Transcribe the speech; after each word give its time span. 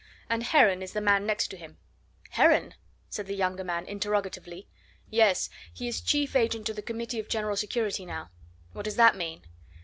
And 0.31 0.41
Heron 0.41 0.81
is 0.81 0.93
the 0.93 0.99
man 0.99 1.27
next 1.27 1.49
to 1.49 1.57
him." 1.57 1.77
"Heron?" 2.31 2.73
said 3.11 3.27
the 3.27 3.35
younger 3.35 3.63
man 3.63 3.85
interrogatively. 3.85 4.67
"Yes. 5.11 5.47
He 5.71 5.87
is 5.87 6.01
chief 6.01 6.35
agent 6.35 6.65
to 6.65 6.73
the 6.73 6.81
Committee 6.81 7.19
of 7.19 7.29
General 7.29 7.55
Security 7.55 8.03
now." 8.07 8.31
"What 8.73 8.85
does 8.85 8.95
that 8.95 9.15
mean?" 9.15 9.43